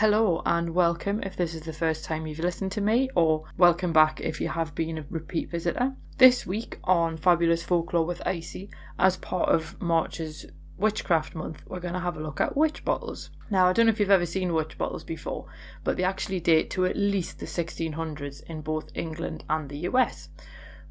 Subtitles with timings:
[0.00, 3.92] Hello and welcome if this is the first time you've listened to me, or welcome
[3.92, 5.92] back if you have been a repeat visitor.
[6.16, 10.46] This week on Fabulous Folklore with Icy, as part of March's
[10.78, 13.28] Witchcraft Month, we're going to have a look at witch bottles.
[13.50, 15.44] Now, I don't know if you've ever seen witch bottles before,
[15.84, 20.30] but they actually date to at least the 1600s in both England and the US.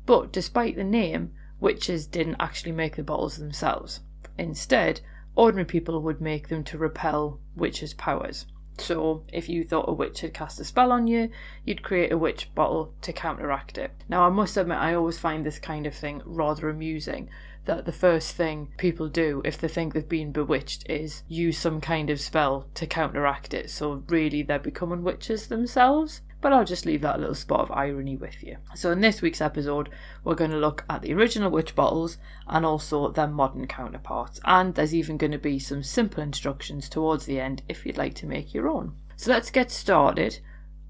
[0.05, 4.01] But despite the name, witches didn't actually make the bottles themselves.
[4.37, 5.01] Instead,
[5.35, 8.45] ordinary people would make them to repel witches' powers.
[8.79, 11.29] So, if you thought a witch had cast a spell on you,
[11.65, 13.91] you'd create a witch bottle to counteract it.
[14.07, 17.29] Now, I must admit, I always find this kind of thing rather amusing.
[17.65, 21.81] That the first thing people do if they think they've been bewitched is use some
[21.81, 23.69] kind of spell to counteract it.
[23.69, 28.15] So, really, they're becoming witches themselves but I'll just leave that little spot of irony
[28.15, 28.57] with you.
[28.75, 29.89] So, in this week's episode,
[30.23, 34.75] we're going to look at the original witch bottles and also their modern counterparts, and
[34.75, 38.25] there's even going to be some simple instructions towards the end if you'd like to
[38.25, 38.93] make your own.
[39.15, 40.39] So, let's get started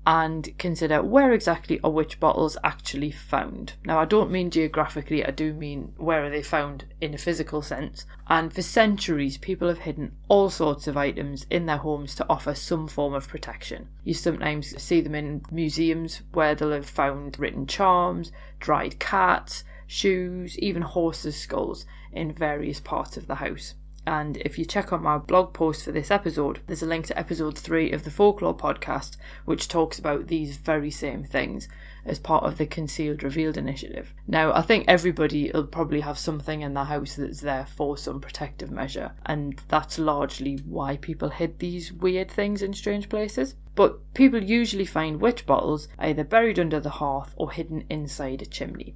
[0.09, 3.73] and consider where exactly are witch bottles actually found.
[3.85, 7.61] Now, I don't mean geographically, I do mean where are they found in a physical
[7.61, 8.07] sense.
[8.25, 12.55] And for centuries, people have hidden all sorts of items in their homes to offer
[12.55, 13.88] some form of protection.
[14.03, 20.57] You sometimes see them in museums where they'll have found written charms, dried cats, shoes,
[20.57, 23.75] even horses' skulls in various parts of the house.
[24.09, 27.19] And if you check out my blog post for this episode, there's a link to
[27.19, 31.67] episode 3 of the Folklore podcast, which talks about these very same things
[32.05, 34.16] as part of the Concealed Revealed initiative.
[34.25, 38.19] Now, I think everybody will probably have something in their house that's there for some
[38.19, 43.53] protective measure, and that's largely why people hid these weird things in strange places.
[43.75, 48.47] But people usually find witch bottles either buried under the hearth or hidden inside a
[48.47, 48.95] chimney.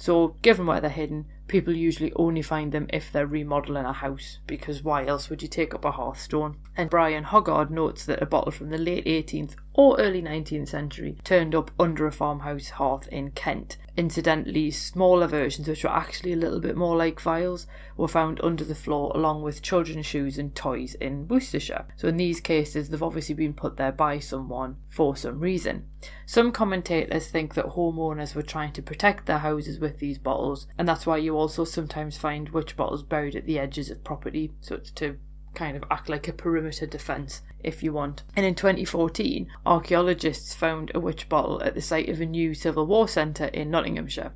[0.00, 4.38] So, given where they're hidden, people usually only find them if they're remodeling a house,
[4.46, 6.56] because why else would you take up a hearthstone?
[6.74, 11.18] And Brian Hoggard notes that a bottle from the late 18th or early 19th century
[11.22, 13.76] turned up under a farmhouse hearth in Kent.
[13.96, 18.64] Incidentally, smaller versions, which were actually a little bit more like vials, were found under
[18.64, 21.86] the floor along with children's shoes and toys in Worcestershire.
[21.96, 25.86] So, in these cases, they've obviously been put there by someone for some reason.
[26.24, 30.88] Some commentators think that homeowners were trying to protect their houses with these bottles, and
[30.88, 34.76] that's why you also sometimes find witch bottles buried at the edges of property, so
[34.76, 35.18] it's to
[35.54, 38.22] kind of act like a perimeter defence if you want.
[38.36, 42.86] And in 2014, archaeologists found a witch bottle at the site of a new Civil
[42.86, 44.32] War centre in Nottinghamshire,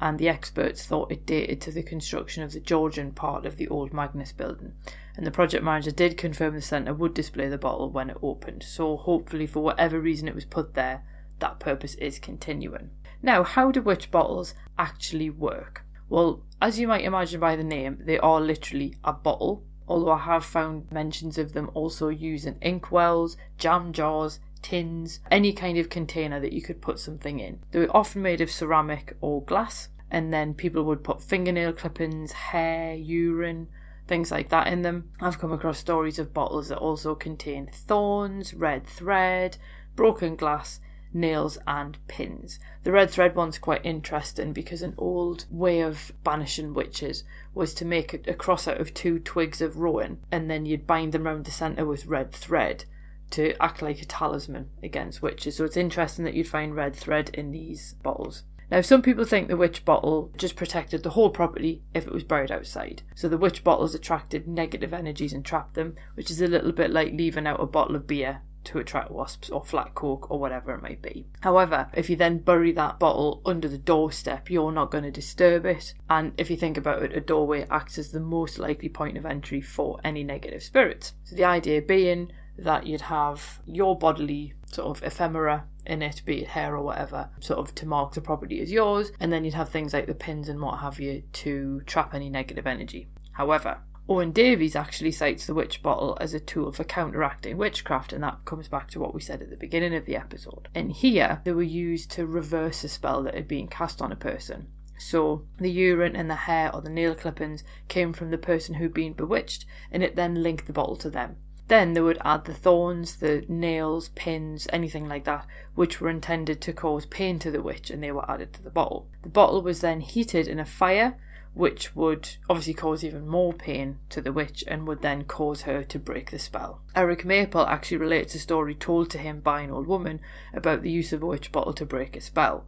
[0.00, 3.68] and the experts thought it dated to the construction of the Georgian part of the
[3.68, 4.72] old Magnus building.
[5.16, 8.64] And the project manager did confirm the centre would display the bottle when it opened,
[8.64, 11.04] so hopefully, for whatever reason it was put there,
[11.38, 12.90] that purpose is continuing.
[13.22, 15.84] Now, how do witch bottles actually work?
[16.08, 20.18] Well, as you might imagine by the name, they are literally a bottle, although I
[20.18, 26.40] have found mentions of them also using inkwells, jam jars, tins, any kind of container
[26.40, 27.60] that you could put something in.
[27.70, 32.32] They were often made of ceramic or glass, and then people would put fingernail clippings,
[32.32, 33.68] hair, urine,
[34.06, 35.10] things like that in them.
[35.20, 39.58] I've come across stories of bottles that also contain thorns, red thread,
[39.96, 40.80] broken glass,
[41.14, 42.58] nails, and pins.
[42.82, 47.84] The red thread one's quite interesting because an old way of banishing witches was to
[47.84, 51.44] make a, cross out of two twigs of rowan and then you'd bind them round
[51.44, 52.84] the centre with red thread
[53.30, 55.56] to act like a talisman against witches.
[55.56, 58.44] So it's interesting that you'd find red thread in these bottles.
[58.70, 62.24] Now, some people think the witch bottle just protected the whole property if it was
[62.24, 63.02] buried outside.
[63.14, 66.90] So the witch bottles attracted negative energies and trapped them, which is a little bit
[66.90, 70.72] like leaving out a bottle of beer to attract wasps or flat cork or whatever
[70.74, 71.26] it might be.
[71.40, 75.66] However, if you then bury that bottle under the doorstep, you're not going to disturb
[75.66, 75.94] it.
[76.08, 79.26] And if you think about it, a doorway acts as the most likely point of
[79.26, 81.14] entry for any negative spirits.
[81.24, 86.42] So the idea being that you'd have your bodily sort of ephemera in it, be
[86.42, 89.54] it hair or whatever, sort of to mark the property as yours, and then you'd
[89.54, 93.06] have things like the pins and what have you to trap any negative energy.
[93.32, 98.22] However, Owen Davies actually cites the witch bottle as a tool for counteracting witchcraft, and
[98.22, 100.68] that comes back to what we said at the beginning of the episode.
[100.74, 104.16] And here, they were used to reverse a spell that had been cast on a
[104.16, 104.66] person.
[104.98, 108.92] So, the urine and the hair or the nail clippings came from the person who'd
[108.92, 111.36] been bewitched, and it then linked the bottle to them.
[111.68, 116.60] Then they would add the thorns, the nails, pins, anything like that, which were intended
[116.60, 119.08] to cause pain to the witch, and they were added to the bottle.
[119.22, 121.18] The bottle was then heated in a fire,
[121.54, 125.84] which would obviously cause even more pain to the witch and would then cause her
[125.84, 126.82] to break the spell.
[126.94, 130.20] Eric Maple actually relates a story told to him by an old woman
[130.52, 132.66] about the use of a witch bottle to break a spell.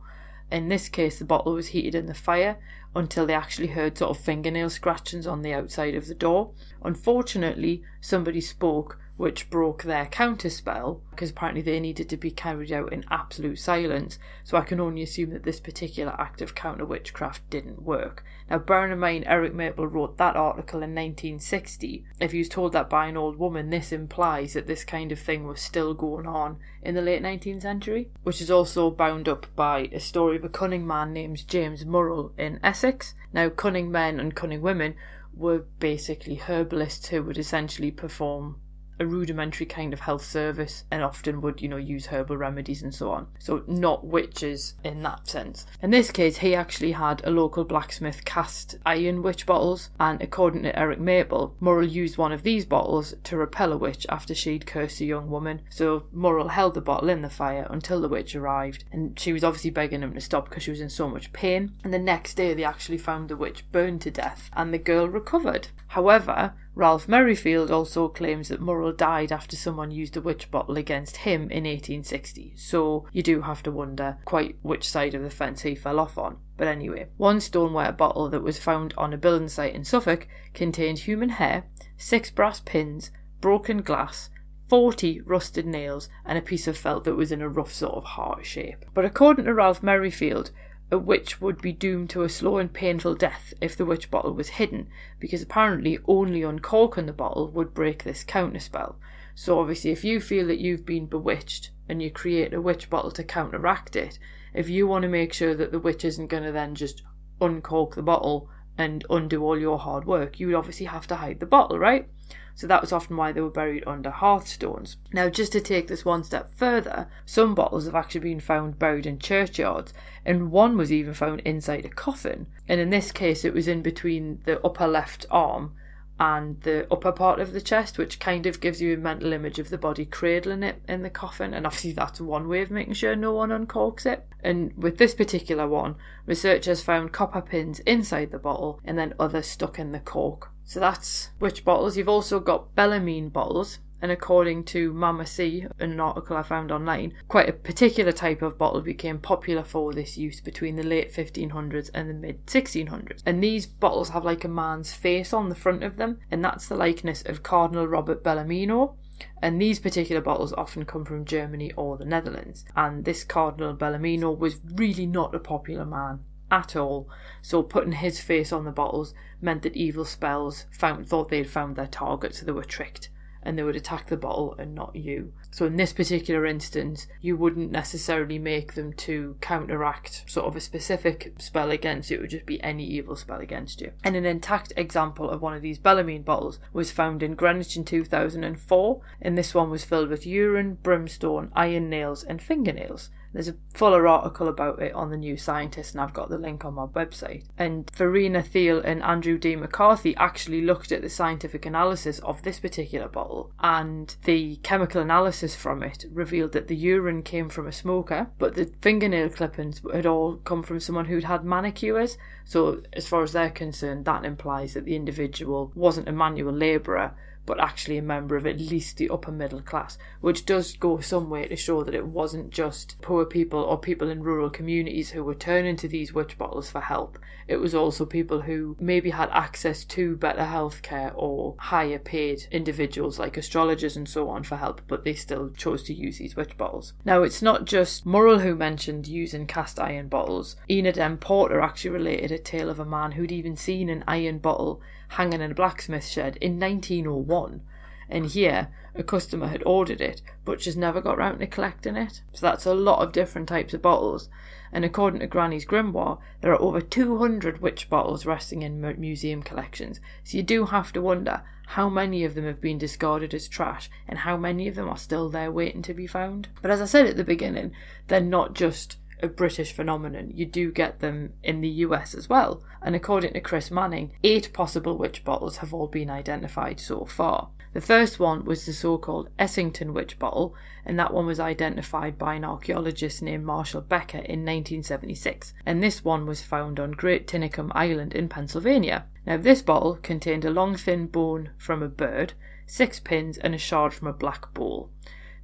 [0.50, 2.58] In this case, the bottle was heated in the fire
[2.94, 6.52] until they actually heard sort of fingernail scratchings on the outside of the door.
[6.82, 12.92] Unfortunately, somebody spoke which broke their counterspell because apparently they needed to be carried out
[12.92, 14.18] in absolute silence.
[14.44, 18.22] So I can only assume that this particular act of counter witchcraft didn't work.
[18.50, 22.04] Now, bearing in mind, Eric Maple wrote that article in 1960.
[22.20, 25.18] If he was told that by an old woman, this implies that this kind of
[25.18, 29.46] thing was still going on in the late 19th century, which is also bound up
[29.56, 33.14] by a story of a cunning man named James Murrell in Essex.
[33.32, 34.94] Now, cunning men and cunning women
[35.34, 38.56] were basically herbalists who would essentially perform
[38.98, 42.94] a rudimentary kind of health service and often would, you know, use herbal remedies and
[42.94, 43.26] so on.
[43.38, 45.66] So, not witches in that sense.
[45.82, 50.62] In this case, he actually had a local blacksmith cast iron witch bottles, and according
[50.62, 54.66] to Eric Maple, Murrell used one of these bottles to repel a witch after she'd
[54.66, 55.62] cursed a young woman.
[55.70, 59.44] So, Murrell held the bottle in the fire until the witch arrived, and she was
[59.44, 61.72] obviously begging him to stop because she was in so much pain.
[61.84, 65.08] And the next day, they actually found the witch burned to death, and the girl
[65.08, 65.68] recovered.
[65.88, 71.16] However, Ralph Merrifield also claims that Murrell died after someone used a witch bottle against
[71.16, 75.62] him in 1860, so you do have to wonder quite which side of the fence
[75.62, 76.36] he fell off on.
[76.58, 80.98] But anyway, one stoneware bottle that was found on a building site in Suffolk contained
[80.98, 81.64] human hair,
[81.96, 84.28] six brass pins, broken glass,
[84.68, 88.04] 40 rusted nails, and a piece of felt that was in a rough sort of
[88.04, 88.84] heart shape.
[88.92, 90.50] But according to Ralph Merrifield,
[90.90, 94.32] a witch would be doomed to a slow and painful death if the witch bottle
[94.32, 94.88] was hidden,
[95.18, 98.94] because apparently only uncorking the bottle would break this counterspell.
[99.34, 103.10] So obviously, if you feel that you've been bewitched and you create a witch bottle
[103.12, 104.18] to counteract it,
[104.54, 107.02] if you want to make sure that the witch isn't going to then just
[107.40, 108.48] uncork the bottle
[108.78, 112.08] and undo all your hard work, you would obviously have to hide the bottle, right?
[112.56, 114.96] So that was often why they were buried under hearthstones.
[115.12, 119.04] Now, just to take this one step further, some bottles have actually been found buried
[119.04, 119.92] in churchyards,
[120.24, 122.46] and one was even found inside a coffin.
[122.66, 125.74] And in this case, it was in between the upper left arm
[126.18, 129.58] and the upper part of the chest, which kind of gives you a mental image
[129.58, 131.52] of the body cradling it in the coffin.
[131.52, 134.26] And obviously, that's one way of making sure no one uncorks it.
[134.42, 139.46] And with this particular one, researchers found copper pins inside the bottle and then others
[139.46, 140.52] stuck in the cork.
[140.68, 141.96] So that's witch bottles.
[141.96, 147.14] You've also got Bellarmine bottles, and according to Mama C, an article I found online,
[147.28, 151.90] quite a particular type of bottle became popular for this use between the late 1500s
[151.94, 153.22] and the mid 1600s.
[153.24, 156.66] And these bottles have like a man's face on the front of them, and that's
[156.66, 158.96] the likeness of Cardinal Robert Bellarmino.
[159.40, 162.64] And these particular bottles often come from Germany or the Netherlands.
[162.74, 167.08] And this Cardinal Bellarmino was really not a popular man at all.
[167.42, 171.76] So putting his face on the bottles meant that evil spells found thought they'd found
[171.76, 173.10] their target, so they were tricked
[173.46, 175.32] and they would attack the bottle and not you.
[175.52, 180.60] So in this particular instance, you wouldn't necessarily make them to counteract sort of a
[180.60, 183.92] specific spell against you, it would just be any evil spell against you.
[184.02, 187.84] And an intact example of one of these Bellarmine bottles was found in Greenwich in
[187.84, 193.10] 2004, and this one was filled with urine, brimstone, iron nails, and fingernails.
[193.32, 196.64] There's a fuller article about it on the New Scientist, and I've got the link
[196.64, 197.44] on my website.
[197.58, 199.56] And Verena Thiel and Andrew D.
[199.56, 205.54] McCarthy actually looked at the scientific analysis of this particular bottle, and the chemical analysis
[205.54, 210.06] from it revealed that the urine came from a smoker, but the fingernail clippings had
[210.06, 212.16] all come from someone who'd had manicures.
[212.44, 217.14] So, as far as they're concerned, that implies that the individual wasn't a manual labourer
[217.46, 221.30] but actually a member of at least the upper middle class, which does go some
[221.30, 225.24] way to show that it wasn't just poor people or people in rural communities who
[225.24, 227.18] were turning to these witch bottles for help.
[227.48, 233.18] It was also people who maybe had access to better healthcare or higher paid individuals
[233.20, 236.56] like astrologers and so on for help, but they still chose to use these witch
[236.56, 236.92] bottles.
[237.04, 240.56] Now, it's not just Murrell who mentioned using cast iron bottles.
[240.68, 241.18] Enid M.
[241.18, 245.40] Porter actually related a tale of a man who'd even seen an iron bottle hanging
[245.40, 247.62] in a blacksmith shed in 1901.
[248.08, 252.22] And here, a customer had ordered it, but just never got round to collecting it.
[252.32, 254.28] So that's a lot of different types of bottles.
[254.72, 260.00] And according to Granny's Grimoire, there are over 200 witch bottles resting in museum collections.
[260.24, 263.90] So you do have to wonder how many of them have been discarded as trash
[264.06, 266.48] and how many of them are still there waiting to be found.
[266.62, 267.72] But as I said at the beginning,
[268.06, 270.30] they're not just a British phenomenon.
[270.34, 272.62] You do get them in the US as well.
[272.82, 277.48] And according to Chris Manning, eight possible witch bottles have all been identified so far.
[277.76, 280.54] The first one was the so called Essington witch bottle,
[280.86, 285.52] and that one was identified by an archaeologist named Marshall Becker in 1976.
[285.66, 289.04] And this one was found on Great Tinicum Island in Pennsylvania.
[289.26, 292.32] Now, this bottle contained a long thin bone from a bird,
[292.64, 294.88] six pins, and a shard from a black bowl.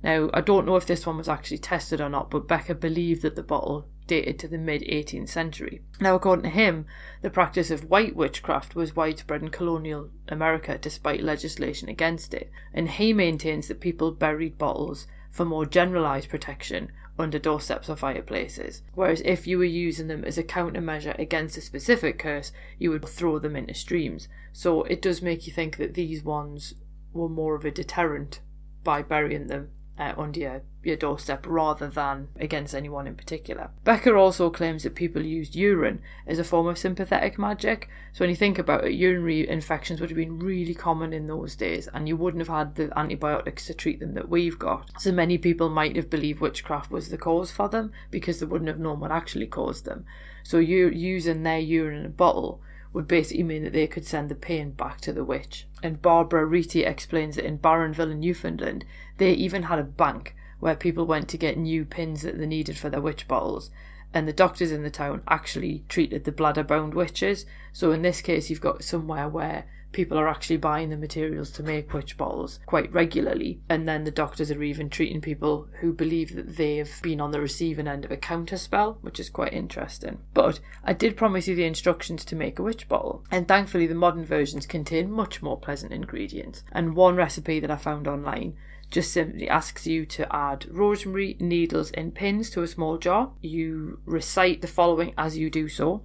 [0.03, 3.23] Now, I don't know if this one was actually tested or not, but Becker believed
[3.23, 5.83] that the bottle dated to the mid 18th century.
[6.01, 6.87] Now, according to him,
[7.21, 12.91] the practice of white witchcraft was widespread in colonial America despite legislation against it, and
[12.91, 19.23] he maintains that people buried bottles for more generalised protection under doorsteps or fireplaces, whereas
[19.25, 23.39] if you were using them as a countermeasure against a specific curse, you would throw
[23.39, 24.29] them into streams.
[24.53, 26.75] So it does make you think that these ones
[27.13, 28.41] were more of a deterrent
[28.83, 33.71] by burying them uh, under your, your doorstep rather than against anyone in particular.
[33.85, 37.89] Becker also claims that people used urine as a form of sympathetic magic.
[38.13, 41.55] So when you think about it, urinary infections would have been really common in those
[41.57, 44.91] days, and you wouldn't have had the antibiotics to treat them that we've got.
[44.99, 48.69] So many people might have believed witchcraft was the cause for them because they wouldn't
[48.69, 50.05] have known what actually caused them.
[50.43, 52.61] So you using their urine in a bottle
[52.93, 55.67] would basically mean that they could send the pain back to the witch.
[55.83, 58.85] And Barbara Rieti explains that in Barrenville in Newfoundland,
[59.23, 62.77] they even had a bank where people went to get new pins that they needed
[62.77, 63.71] for their witch bottles.
[64.13, 67.47] And the doctors in the town actually treated the bladder bound witches.
[67.73, 71.63] So in this case, you've got somewhere where people are actually buying the materials to
[71.63, 73.61] make witch bottles quite regularly.
[73.69, 77.41] And then the doctors are even treating people who believe that they've been on the
[77.41, 80.19] receiving end of a counter spell, which is quite interesting.
[80.35, 83.95] But I did promise you the instructions to make a witch bottle, and thankfully the
[83.95, 86.65] modern versions contain much more pleasant ingredients.
[86.73, 88.57] And one recipe that I found online
[88.91, 93.33] just simply asks you to add rosemary, needles, and pins to a small jar.
[93.41, 96.03] You recite the following as you do so.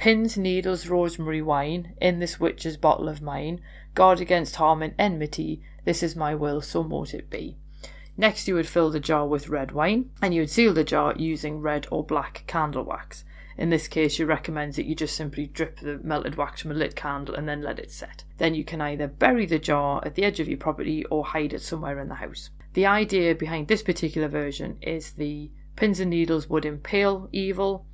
[0.00, 3.60] Pins, needles, rosemary, wine, in this witch's bottle of mine,
[3.94, 7.58] guard against harm and enmity, this is my will, so mote it be.
[8.16, 11.12] Next, you would fill the jar with red wine, and you would seal the jar
[11.18, 13.24] using red or black candle wax.
[13.58, 16.74] In this case, she recommends that you just simply drip the melted wax from a
[16.74, 18.24] lit candle and then let it set.
[18.38, 21.52] Then you can either bury the jar at the edge of your property or hide
[21.52, 22.48] it somewhere in the house.
[22.72, 27.84] The idea behind this particular version is the pins and needles would impale evil,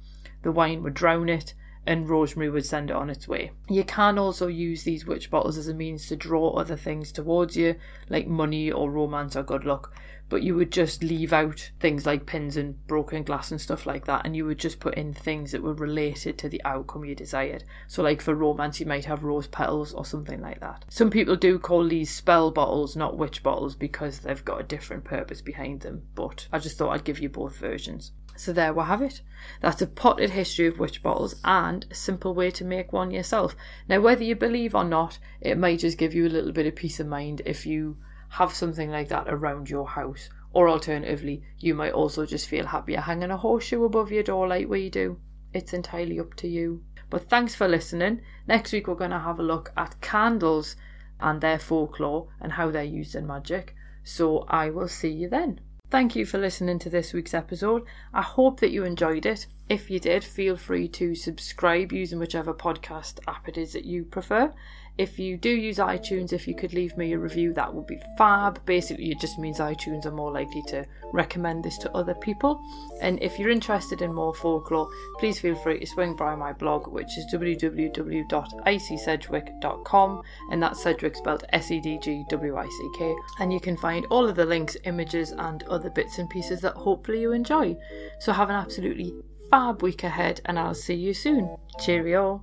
[0.43, 1.53] the wine would drown it,
[1.87, 3.53] and rosemary would send it on its way.
[3.69, 7.57] You can also use these witch bottles as a means to draw other things towards
[7.57, 7.77] you,
[8.09, 9.93] like money or romance or good luck,
[10.29, 14.07] but you would just leave out things like pins and broken glass and stuff like
[14.07, 17.15] that, and you would just put in things that were related to the outcome you
[17.15, 17.65] desired.
[17.87, 20.85] So, like for romance, you might have rose petals or something like that.
[20.89, 25.05] Some people do call these spell bottles, not witch bottles, because they've got a different
[25.05, 28.13] purpose behind them, but I just thought I'd give you both versions.
[28.37, 29.23] So there we have it.
[29.61, 33.57] That's a potted history of witch bottles and a simple way to make one yourself.
[33.89, 36.77] Now, whether you believe or not, it might just give you a little bit of
[36.77, 37.97] peace of mind if you
[38.31, 40.29] have something like that around your house.
[40.53, 44.69] Or alternatively, you might also just feel happier hanging a horseshoe above your door like
[44.69, 45.19] we do.
[45.53, 46.83] It's entirely up to you.
[47.09, 48.21] But thanks for listening.
[48.47, 50.77] Next week, we're going to have a look at candles
[51.21, 53.75] and their folklore and how they're used in magic.
[54.03, 55.61] So I will see you then.
[55.89, 57.85] Thank you for listening to this week's episode.
[58.13, 59.47] I hope that you enjoyed it.
[59.69, 64.05] If you did, feel free to subscribe using whichever podcast app it is that you
[64.05, 64.53] prefer.
[64.99, 68.01] If you do use iTunes, if you could leave me a review, that would be
[68.17, 68.65] fab.
[68.65, 72.63] Basically, it just means iTunes are more likely to recommend this to other people.
[73.03, 74.89] And if you're interested in more folklore,
[75.19, 81.45] please feel free to swing by my blog, which is www.icysedgwick.com, and that's Sedgwick spelled
[81.53, 83.15] S E D G W I C K.
[83.39, 86.75] And you can find all of the links, images, and other bits and pieces that
[86.75, 87.77] hopefully you enjoy.
[88.19, 89.13] So have an absolutely
[89.51, 91.55] fab week ahead, and I'll see you soon.
[91.79, 92.43] Cheerio.